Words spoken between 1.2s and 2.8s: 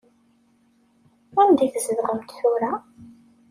Anda i tzedɣemt tura?